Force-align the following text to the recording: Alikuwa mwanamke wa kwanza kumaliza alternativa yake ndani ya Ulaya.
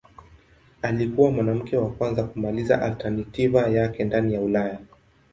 Alikuwa 0.81 1.31
mwanamke 1.31 1.77
wa 1.77 1.89
kwanza 1.91 2.23
kumaliza 2.23 2.81
alternativa 2.81 3.67
yake 3.67 4.03
ndani 4.03 4.33
ya 4.33 4.41
Ulaya. 4.41 4.79